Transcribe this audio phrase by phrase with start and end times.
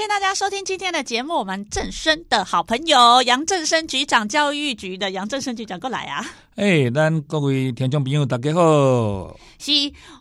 [0.00, 1.34] 谢大家收听今天的节目。
[1.34, 6.24] 我们正生的好朋友杨正生局长，教育局的杨正生局长过来啊！
[6.56, 9.38] 哎，咱各位听众朋友，大家好。
[9.58, 9.70] 是，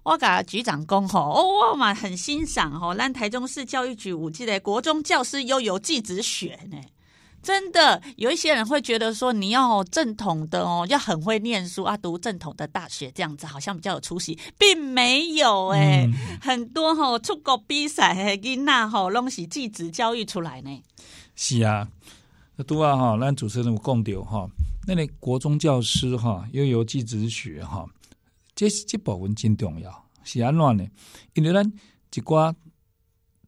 [0.04, 6.78] 我甲局长讲吼，哦，我嘛很欣赏吼，咱台中市教育局五 G 的国中教师悠游技职选呢。
[7.42, 20.84] 真的有一些人会觉得说，你要正统的哦，要很会念书啊，读正统的大学这样子好像比较有出息，并没有哎，嗯、很多哈、哦、出国比赛的囡仔吼，拢是继子教育出来呢。
[21.36, 21.88] 是啊，
[22.68, 24.50] 都啊哈，咱主持人有讲到哈，
[24.86, 27.86] 那你国中教师哈，又有继子学哈，
[28.54, 30.86] 这这部分真重要，是安怎呢？
[31.36, 31.66] 因为咱
[32.14, 32.54] 一寡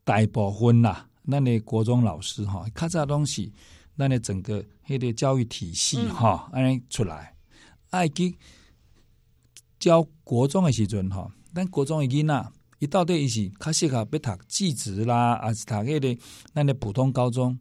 [0.06, 3.52] 大部分啦，咱的国中老师哈，较早东西。
[3.98, 7.36] 咱的整个迄个教育体系吼，安尼、嗯、出来，
[7.92, 8.36] 爱去
[9.80, 16.22] 教国中的时阵吼，咱国中的囡仔，伊到底伊是较适合要读技职啦，还是读迄个
[16.54, 17.58] 咱的普通高中？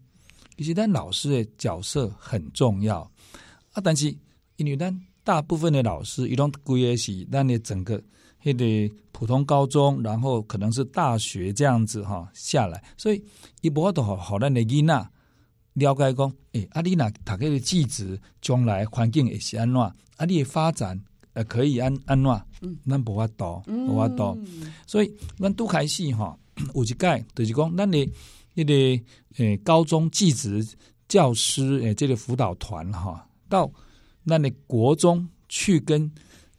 [0.57, 3.01] 其实咱老师的角色很重要
[3.73, 4.15] 啊，但是
[4.57, 8.03] 因为咱大部分的老师，伊拢规个是咱的整个
[8.43, 8.57] 迄
[8.89, 13.23] 个普通高中，然后可能是大学这样子哈下来，所以
[13.61, 15.11] 伊无法度好好咱的囡仔。
[15.75, 19.81] 了解讲，诶、欸，啊，你若读个技职，将来环境会是安怎？
[19.81, 19.95] 啊，
[20.27, 21.01] 你的发展
[21.33, 22.43] 呃可以安安怎？
[22.63, 24.37] 嗯，咱无法度，无法度。
[24.87, 26.37] 所以，咱拄开始吼，
[26.75, 27.99] 有一届就是讲，咱的
[28.57, 28.75] 迄个
[29.37, 30.67] 诶、欸、高中技职
[31.09, 33.71] 教师诶、欸，这个辅导团吼，到
[34.27, 36.11] 咱的国中去跟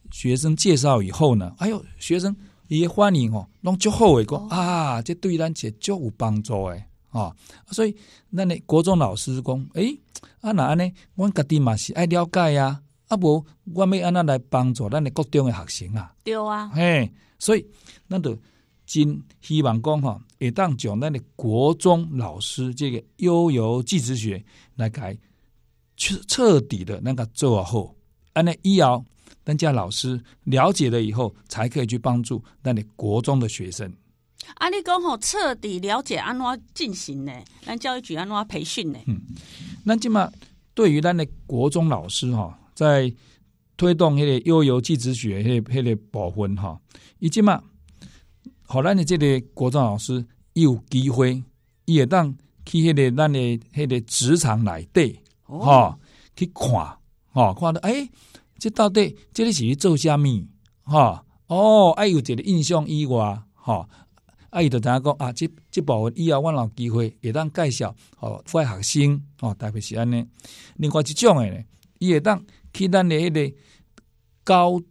[0.10, 2.36] 学生介绍以后呢，哎呦，学生
[2.70, 6.86] 伊欢迎吼，拢足好诶，讲啊，这对咱是足有帮助诶。
[7.12, 7.36] 哦，
[7.72, 7.96] 所以
[8.30, 10.00] 那你国中老师讲，诶、欸，
[10.40, 17.66] 啊那安尼，我家己嘛是爱了解呀、啊，啊无我要安那来帮助咱你国中的学生啊，对啊，嘿，所以
[18.10, 18.38] 咱就
[18.86, 24.44] 真希望讲吼，会当将咱你国中老师这个悠游技职学
[24.76, 25.18] 来改
[25.98, 27.94] 彻彻底的那个做好，
[28.34, 29.04] 安尼以后，
[29.44, 33.92] 咱家老师了解了以后，才可以去帮助咱你国中的学生。
[34.56, 37.32] 啊，你讲吼，彻底了解安怎进行呢？
[37.64, 39.00] 咱教育局安怎培训呢？
[39.08, 39.20] 嗯，
[39.84, 40.32] 那起码
[40.74, 43.12] 对于咱的国中老师哈，在
[43.78, 46.80] 推动迄个幼游技职学迄迄个部分哈，
[47.20, 47.62] 伊即码，
[48.68, 51.44] 好咱的这个国中老师伊有机会，
[51.86, 52.36] 伊会当
[52.66, 53.40] 去迄个咱的
[53.74, 55.96] 迄个职场内底吼，
[56.36, 56.70] 去看
[57.32, 58.12] 吼，看到诶、欸，
[58.60, 60.48] 这到底这里是去做虾米
[60.84, 61.20] 吼？
[61.48, 63.88] 哦，哎，有一个印象以外哈。
[64.52, 70.26] 啊，伊就知影讲啊，即即部分以后我有机会会当介绍哦，副学生哦，特别是安尼。
[70.76, 71.64] 另外一种诶呢，
[72.00, 73.56] 伊会当去咱诶迄个
[74.44, 74.82] 高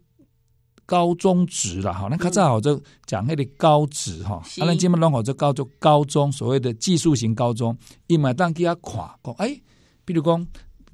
[0.87, 9.63] 高中职啦，哈，咱较早好就讲迄个高职吼，啊，咱即麦拢好就高就高中，所谓的技术型高中，伊嘛当去遐看，讲诶，
[10.07, 10.47] 比如讲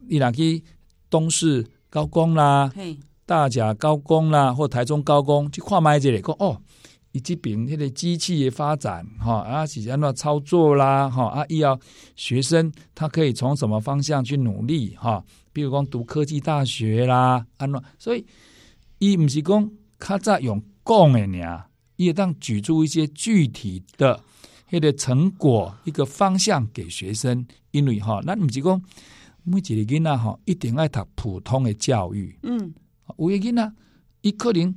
[0.08, 0.64] 伊若去
[1.08, 2.72] 东市高工啦，
[3.24, 6.60] 大甲高工啦，或台中高工去看觅一下，讲哦。
[7.16, 11.80] 以及比那个机器的发展，哈啊，是安怎操作啦，哈啊，要
[12.14, 18.22] 学生他可以从什么方向去努力，哈，比如讲读科技大学啦，安怎，所以
[18.98, 21.64] 伊毋是讲较早用讲的尔，
[21.96, 24.20] 伊会当举出一些具体的
[24.70, 28.78] 迄个成果，一个方向给学生，因为哈，咱毋是讲
[29.42, 32.74] 每一个囡仔吼一定爱读普通的教育，嗯，
[33.16, 33.72] 有诶囡仔
[34.20, 34.74] 伊可能。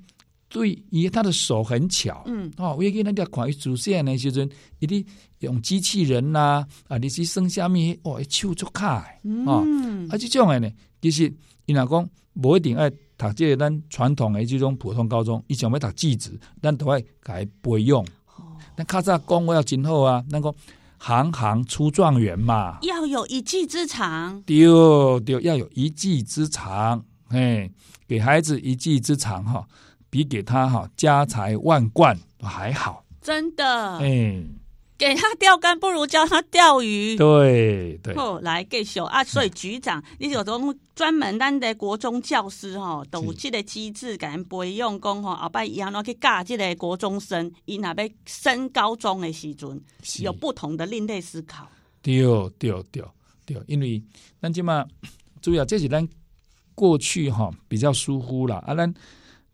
[0.50, 4.50] 对，伊他的手很巧，嗯，哦，我给人家看伊主线的时阵，
[4.80, 5.06] 伊啲
[5.42, 9.06] 用机器人呐，啊，你是生下面，哦，手足卡，
[9.46, 9.64] 哦，
[10.10, 10.68] 啊，这种的呢，
[11.00, 11.32] 其实
[11.68, 18.04] 伊若讲无一定爱读这个咱传统的这种普通高中，伊想要读技职，咱都爱改备用。
[18.36, 20.52] 哦，但较早讲我要真好啊，那个
[20.98, 24.66] 行行出状元嘛，要有一技之长，对
[25.20, 27.72] 对，要有一技之长，嘿，
[28.08, 29.64] 给孩子一技之长哈。
[30.10, 33.98] 比给他哈家财万贯还好，真的。
[33.98, 34.46] 哎、欸，
[34.98, 37.16] 给他钓竿不如教他钓鱼。
[37.16, 38.16] 对对。
[38.16, 49.80] 后来继续啊，所以局长，是你有种专门咱的国中教师哈，都有这个机制，给人培养讲吼，后摆以后去教这个国中生，伊那边升高中的时阵，
[50.22, 51.70] 有不同的另类思考。
[52.02, 52.24] 对
[52.58, 53.04] 对对
[53.46, 54.02] 对，因为
[54.42, 54.84] 咱起码
[55.42, 56.08] 主要这是咱
[56.74, 58.92] 过去哈比较疏忽了啊，咱。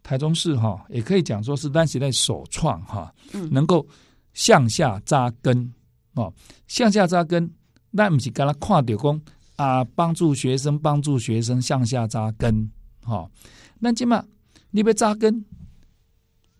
[0.06, 3.50] 台中市哈，也可以讲说是咱时代首创哈，嗯。
[3.52, 3.84] 能够
[4.34, 5.74] 向下扎根
[6.13, 6.31] 哦，
[6.68, 7.52] 向下扎根，
[7.90, 9.19] 那不是跟他跨掉工
[9.56, 12.69] 啊，帮助学生，帮助学生向下扎根，
[13.02, 13.28] 哈，
[13.80, 14.24] 那起码
[14.69, 15.44] 你别扎根，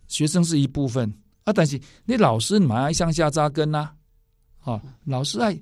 [0.08, 1.14] 学生是一部分
[1.44, 3.92] 啊，但是你老师你还要向下扎根呐、
[4.62, 5.56] 啊，啊，老师爱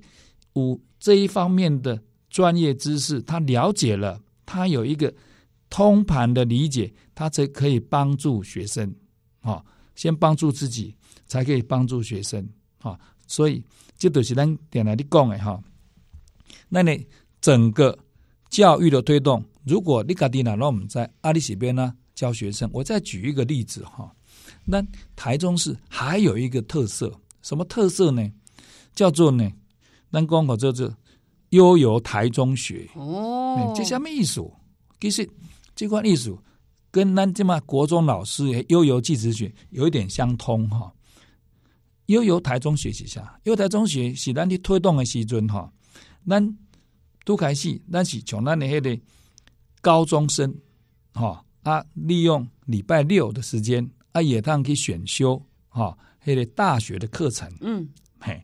[0.54, 2.00] 有这一方面的
[2.30, 5.12] 专业知识，他了解了，他有一个
[5.74, 8.94] 通盘的理解，他才可以帮助学生，
[9.40, 9.60] 啊，
[9.96, 10.94] 先帮助自己，
[11.26, 12.48] 才可以帮助学生，
[12.78, 13.60] 啊，所以
[13.98, 15.60] 这都是咱点来的讲的哈，
[16.68, 17.04] 那你
[17.40, 17.98] 整个
[18.50, 24.08] 教育的推动，如果你家己哪让我们在阿里西边呢教学生，我再举一个例子哈。
[24.64, 24.80] 那
[25.16, 27.12] 台中市还有一个特色，
[27.42, 28.30] 什么特色呢？
[28.94, 29.50] 叫做呢，
[30.12, 30.94] 咱讲好就是
[31.48, 33.74] 悠游台中学哦。
[33.74, 34.40] 这什么意思？
[35.00, 35.28] 其实
[35.74, 36.38] 这款艺术
[36.90, 40.92] 跟咱这嘛国中老师悠游技职学有一点相通哈。
[42.06, 43.40] 悠游台中学习下？
[43.44, 45.72] 悠游台中学是咱去推动的时阵哈，
[46.26, 46.56] 咱
[47.24, 49.02] 都开始咱是从咱的迄个
[49.80, 50.54] 高中生
[51.12, 53.90] 哈啊，利用礼拜六的时间。
[54.12, 57.88] 啊，也当去选修哈，那个大学的课程，嗯，
[58.20, 58.40] 嘿，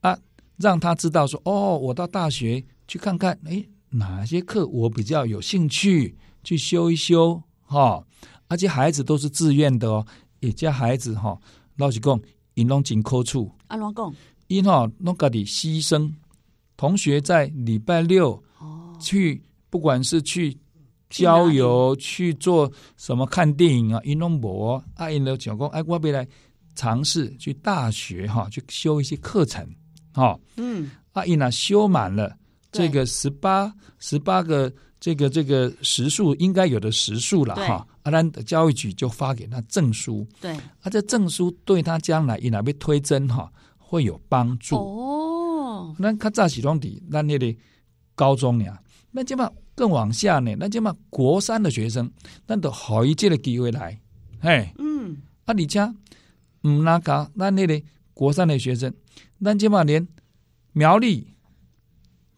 [0.00, 0.18] 啊，
[0.58, 8.04] 让他知道说，哦，我到大学去看看，诶，哪些课我比较有兴趣，去修一修，哈，
[8.48, 10.06] 而且孩子都是自愿的哦，
[10.40, 11.38] 也叫孩子哈，
[11.76, 12.20] 老实讲，
[12.54, 14.12] 因拢真苦楚，阿龙讲，
[14.48, 16.12] 因哈拢家己牺牲，
[16.76, 18.96] 同学在礼拜六哦。
[19.00, 20.56] 去，不管是去。
[21.10, 23.24] 郊游去做什么？
[23.24, 26.28] 看电影啊，运动博啊，因了讲讲，哎，我要来
[26.74, 29.66] 尝试去大学哈，去修一些课程，
[30.12, 32.36] 哈，嗯，啊，因啊修满了
[32.70, 44.76] 这个十八十八个这个这个时数应该有的时数了哈，啊，咱的教育局就发给他证书，对，啊，这证书对他将来因那被推甄哈会有帮助。
[44.76, 45.94] 哦。
[45.98, 47.58] 那他在启动底，那那里
[48.14, 48.80] 高中呀，
[49.10, 49.54] 那基本上。
[49.78, 52.10] 更往下呢，那就嘛国三的学生，
[52.48, 53.96] 那都好一届的机会来，
[54.40, 55.94] 嘿，嗯，啊，你家
[56.64, 58.92] 嗯那个那那里国三的学生，
[59.38, 60.04] 那就嘛连
[60.72, 61.28] 苗栗、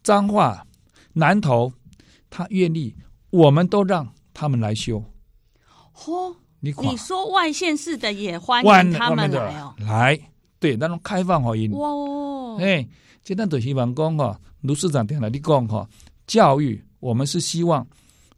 [0.03, 0.67] 彰化、
[1.13, 1.73] 南投，
[2.31, 2.95] 他愿意，
[3.29, 5.03] 我们都让他们来修。
[5.93, 10.19] 嚯，你你说外县市的也欢迎他们来哦，来，
[10.59, 11.69] 对，那种开放欢迎。
[11.73, 12.87] 哇哦，哎，
[13.23, 15.87] 这咱都希望讲哈，卢市长听了你讲哈，
[16.25, 16.83] 教育。
[17.01, 17.85] 我们是希望，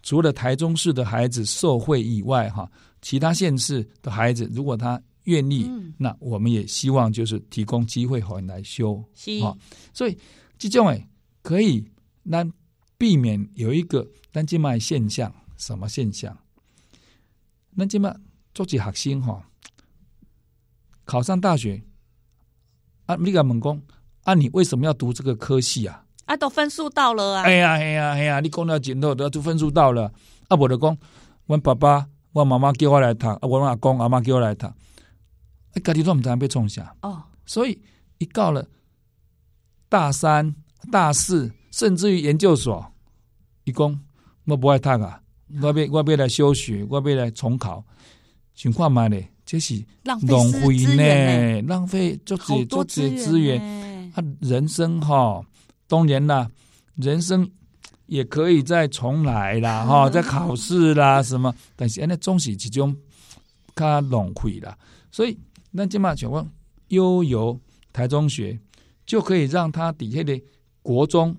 [0.02, 2.70] 除了台中市的孩子受惠以外，哈，
[3.02, 9.04] 其他县市的孩子，如果他愿意，嗯、那我们也希望就是提供机会好人来修，
[9.44, 9.52] 啊，
[9.94, 10.18] 所以
[10.58, 11.06] 这种诶
[11.42, 11.86] 可以
[12.24, 12.50] 让
[12.98, 16.38] 避免有一个单机卖现象，什么现象？
[17.72, 18.16] 那这么
[18.54, 19.44] 做一学生哈，
[21.06, 21.84] 考上大学，
[23.06, 23.82] 啊，你个问讲，
[24.24, 26.06] 啊，你为什么要读这个科系啊？
[26.26, 27.44] 啊，都分数到了啊！
[27.44, 30.14] 哎呀，哎呀，哎呀，你讲了前头都分数到了，
[30.48, 30.98] 啊，我就讲，
[31.48, 34.76] 阮爸爸、阮妈妈叫我来读，啊，阮阿公阿妈叫我来读，啊，
[35.84, 37.24] 家己都毋知影被创啥哦。
[37.46, 37.82] 所以
[38.20, 38.66] 一到了
[39.90, 40.56] 大三、
[40.92, 42.86] 大四，甚至于研究所，
[43.64, 44.00] 一讲
[44.46, 45.20] 我不爱读啊，
[45.60, 47.84] 我要我要来休学，我要来重考，
[48.54, 53.60] 情况嘛咧，这是浪费呢，浪费足济足济资源，
[54.14, 55.44] 啊，人生哈。
[55.88, 56.48] 当然啦，
[56.96, 57.50] 人生
[58.06, 62.96] 也可以再重来啦， 哈，再考试啦什么，但是那总是其中
[63.76, 64.78] 较浪费啦。
[65.12, 65.36] 所以，
[65.72, 66.48] 那即嘛想问，
[66.90, 67.60] 悠游
[67.92, 68.60] 台中学
[69.08, 70.40] 就可以让他底下的
[70.84, 71.36] 国中、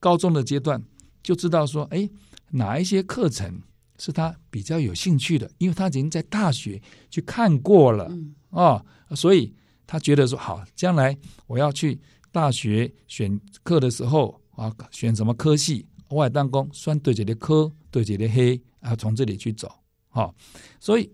[0.00, 0.82] 高中的阶段
[1.22, 2.10] 就知道说，哎，
[2.50, 3.60] 哪一些课程
[3.98, 9.54] 是他比较有兴趣的，因为他已经在大学去看过了，嗯、哦，所以
[9.86, 11.16] 他觉得说，好，将来
[11.46, 11.96] 我要去。
[12.32, 15.84] 大学选课的时候啊，选什么科系？
[16.10, 19.68] 外当工算对这的科，对这的黑啊，从这里去走。
[20.08, 20.32] 好，
[20.78, 21.10] 所以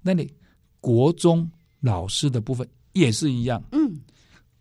[0.00, 0.32] 那你
[0.80, 1.46] 国中
[1.80, 3.62] 老师的部分也是一样。
[3.72, 3.94] 嗯，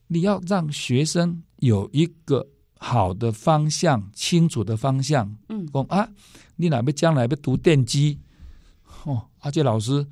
[0.08, 2.46] 你要让学生有一个
[2.84, 5.34] 好的方向，清楚的方向。
[5.48, 6.10] 嗯，讲啊，
[6.58, 8.20] 你哪边将来要读电机？
[9.06, 10.06] 哦，啊，这老师。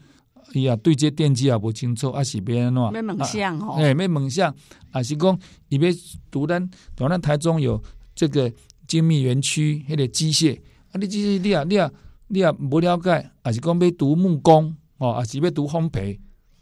[0.53, 4.53] 哎呀，对这电机也不清楚，啊是别喏，没梦想哦，哎，没梦想，
[4.91, 5.89] 啊是讲伊要
[6.29, 7.81] 读咱，读咱台中有
[8.13, 8.51] 这个
[8.85, 10.59] 精密园区，迄个机械，
[10.91, 11.91] 啊你机械你啊你啊
[12.27, 16.19] 你啊无了解，啊是讲要读木工，哦，啊是要读烘焙，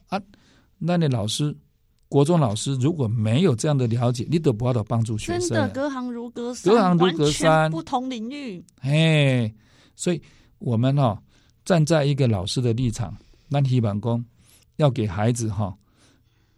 [0.10, 0.22] 啊，
[0.78, 1.56] 那你老师，
[2.10, 9.54] 国中老师如果没有这样的了解，你都不要的帮助学生，真的隔行如隔山，隔行如隔山，不同领域，哎，
[9.96, 10.22] 所以
[10.58, 11.24] 我们哈、哦。
[11.66, 13.16] 站在一个老师的立场，
[13.48, 14.26] 那希板工
[14.78, 15.72] 要给孩子哈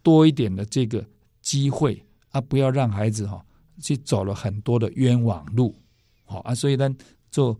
[0.02, 1.04] 多一点的这个
[1.42, 3.44] 机会啊，不要让孩子哈
[3.82, 5.74] 去走了很多的冤枉路，
[6.24, 6.88] 好啊，所以呢，
[7.30, 7.54] 做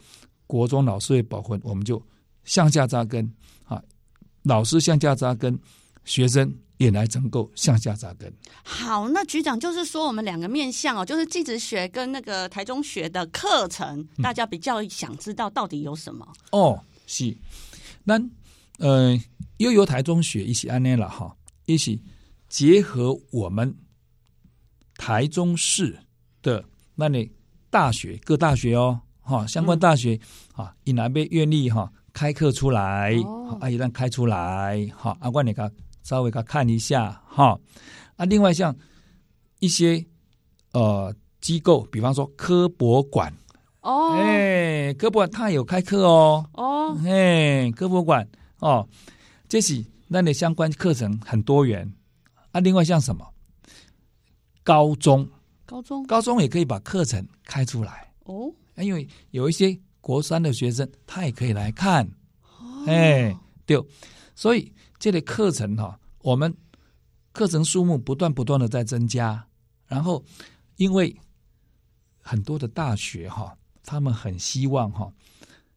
[0.47, 2.03] 国中老师的保护，我们就
[2.45, 3.31] 向下扎根
[3.65, 3.83] 啊，
[4.45, 5.59] 老师向下扎根，
[6.05, 6.51] 学生。
[6.83, 8.33] 也来能够向下扎根。
[8.65, 16.27] 好，那局长就是说，我们两个面向哦，就是技职学跟那个台中学的课程，嗯、大家比较想知道到底有什么？
[16.51, 17.37] 哦，是，
[18.03, 18.21] 那
[18.79, 19.17] 呃，
[19.59, 21.37] 又由台中学一起安内了哈，
[21.67, 22.03] 一起
[22.49, 23.73] 结合我们
[24.97, 25.97] 台中市
[26.43, 26.65] 的
[26.97, 27.31] 那里
[27.71, 30.19] 大学各大学哦，哈，相关大学
[30.55, 35.73] 啊，以南边愿力哈开课出来，哦、啊，一旦开出来，好，阿关你看。
[36.03, 37.59] 稍微给他看一下哈，
[38.17, 38.75] 啊，另外像
[39.61, 40.05] 一些
[40.73, 43.33] 呃机构，比方说科博馆。
[43.81, 48.29] 哦，哎，科博馆他有开课哦，哦，哎，科博馆
[48.61, 48.89] 哦，
[49.49, 51.93] 这是那里相关课程很多元。
[52.53, 52.61] 啊。
[52.61, 53.27] 另外像什么？
[54.63, 55.29] 高中，
[55.67, 58.13] 高中，高中也可以把课程开出来。
[58.25, 62.05] 哦，因为有一些国三的学生他也可以来看，
[62.61, 63.81] 哦，哎，对，
[64.35, 64.73] 所以。
[65.03, 66.57] 这类课程哈，我们
[67.33, 69.45] 课程数目不断不断的在增加，
[69.89, 70.25] 然后
[70.77, 71.13] 因为
[72.21, 73.53] 很多的大学哈，
[73.85, 75.13] 他们很希望哈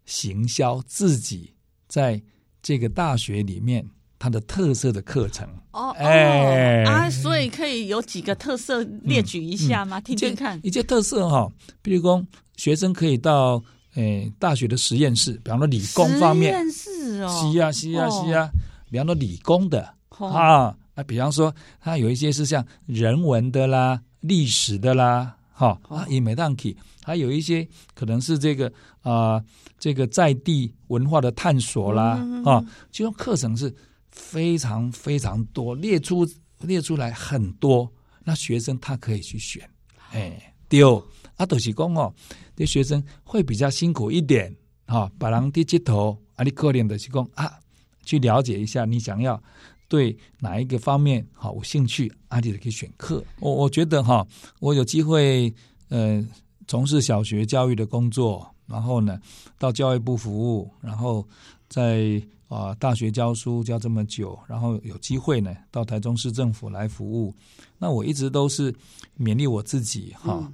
[0.06, 1.52] 行销自己
[1.88, 2.22] 在
[2.62, 3.84] 这个大学里面
[4.20, 5.50] 它的特色的课程。
[5.72, 6.84] 哦，哎。
[6.84, 9.98] 啊，所以可以有几个特色列举一下吗？
[9.98, 11.52] 嗯嗯、听听看，一些特色哈，
[11.82, 12.24] 比如说
[12.58, 13.60] 学生可以到
[13.96, 18.48] 诶大学的实验室，比方说理工方面，实验室哦，是啊是啊是啊。
[18.96, 26.74] 比方说理工的啊，啊比方说它有一些是像人文的啦、历史的啦，哈啊，也没当起，
[27.04, 28.70] 还有一些可能是这个
[29.02, 29.46] 啊、呃，
[29.78, 33.76] 这个在地文化的探索啦，嗯、啊，这种课程是
[34.12, 36.26] 非常非常多，列出
[36.62, 37.92] 列出来很多，
[38.24, 39.70] 那学生他可以去选，
[40.14, 42.14] 哎，丢啊，都是讲哦，
[42.56, 44.56] 这学生会比较辛苦一点，
[44.88, 47.60] 哈，把人低接头啊，你可怜的是讲啊。
[48.06, 49.42] 去了解一下，你想要
[49.90, 53.24] 对哪一个方面好有兴趣，阿弟的可以选课。
[53.40, 54.26] 我我觉得哈，
[54.60, 55.54] 我有机会
[55.90, 56.26] 呃
[56.68, 59.20] 从事小学教育的工作，然后呢
[59.58, 61.28] 到教育部服务，然后
[61.68, 67.34] 在啊、呃、大学教书教这么久，然后有机会呢到台中市政府来服务。
[67.78, 68.74] 那我一直都是
[69.20, 70.40] 勉励我自己哈。
[70.42, 70.54] 嗯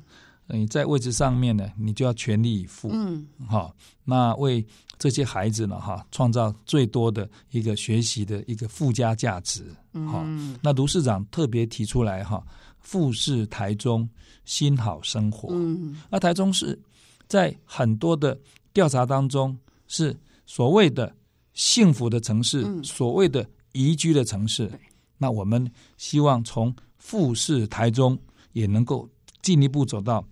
[0.53, 2.89] 你在位置上面呢，你就要全力以赴。
[2.91, 4.65] 嗯，好，那为
[4.97, 9.63] 这些孩子呢，哈，创造最多的一个学习的一个附加价值。
[9.93, 12.43] 好，嗯，那卢市长特别提出来哈，
[12.79, 14.07] 富士台中
[14.45, 15.49] 新好生活。
[15.51, 16.79] 嗯，那台中市
[17.27, 18.37] 在很多的
[18.73, 20.15] 调查当中是
[20.45, 21.15] 所谓的
[21.53, 24.71] 幸福的城市，嗯，所谓的宜居的城市。
[25.17, 28.17] 那我们希望从富士台中
[28.53, 29.07] 也能够
[29.41, 30.25] 进一步走到。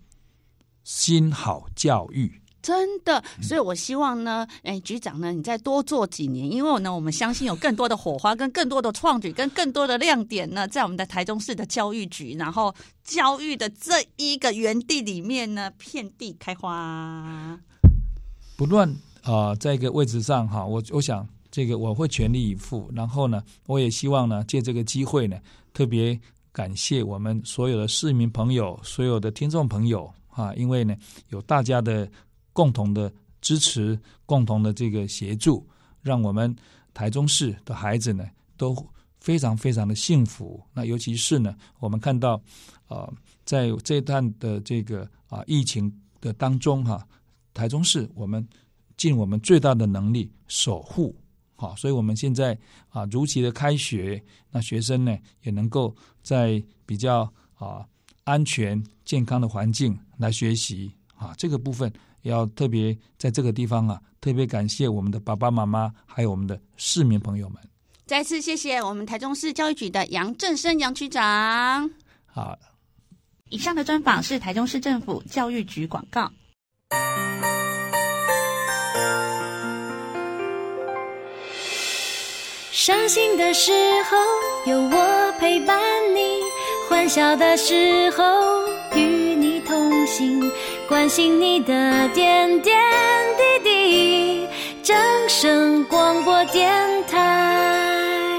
[0.83, 17.57] 新好教育，真的，所以我希望呢，哎，局长呢，你再多做几年，因为呢，我们相信有更多的火花，跟更多的创举，跟更多的亮点呢，在我们的台中市的教育局，然后教育的这一个园地里面呢，遍地开花。
[18.57, 18.89] 不论
[19.23, 25.37] 啊、呃，在一个位置上哈，我我想这个我会全力以赴，然后呢，我也希望呢，借这个机会呢，
[25.73, 26.19] 特别
[26.51, 30.13] 感谢我们所有的市民朋友，所有的听众朋友。
[30.29, 30.95] 啊，因为呢，
[31.29, 32.09] 有大家的
[32.53, 35.67] 共同的支持，共同的这个协助，
[36.01, 36.55] 让我们
[36.93, 38.25] 台中市的孩子呢
[38.57, 38.75] 都
[39.19, 40.61] 非常非常的幸福。
[40.73, 42.41] 那尤其是呢，我们看到
[42.87, 43.11] 啊、
[43.45, 47.07] 在这段的这个啊、疫情的当中哈、啊，
[47.53, 48.47] 台中市我们
[48.97, 51.15] 尽我们最大的能力守护
[51.55, 52.57] 好，所以我们现在
[52.89, 54.21] 啊如期的开学，
[54.51, 57.85] 那学生呢也能够在比较啊。
[58.29, 67.57] 安全健康的环境来学习啊，这个部分要特别在这个地方啊，特别感谢我们的爸爸妈妈，还有我们的市民朋友们。
[68.05, 71.89] 再次谢谢我们台中市教育局的杨正生杨局长。
[72.27, 72.55] 好，
[73.49, 76.31] 以上的专访是台中市政府教育局广告。
[82.71, 83.71] 伤心的时
[84.03, 85.77] 候有我陪伴
[86.15, 86.28] 你。
[86.99, 88.25] 欢笑的时候
[88.93, 88.99] 与
[89.33, 90.51] 你同行，
[90.85, 92.77] 关心你的点点
[93.37, 94.47] 滴滴。
[94.83, 94.97] 正
[95.29, 96.69] 声广播电
[97.07, 98.37] 台。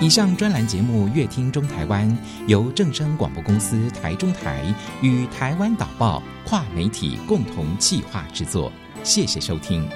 [0.00, 2.04] 以上专栏节目《乐听中台湾》
[2.48, 4.64] 由正声广播公司台中台
[5.02, 8.72] 与台湾导报跨媒体共同企划制作，
[9.04, 9.88] 谢谢收听。